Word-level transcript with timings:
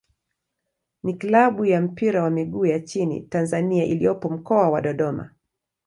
ni 1.03 1.13
klabu 1.13 1.65
ya 1.65 1.81
mpira 1.81 2.23
wa 2.23 2.29
miguu 2.29 2.65
ya 2.65 2.77
nchini 2.77 3.21
Tanzania 3.21 3.85
iliyopo 3.85 4.29
Mkoa 4.29 4.69
wa 4.69 4.81
Dodoma. 4.81 5.29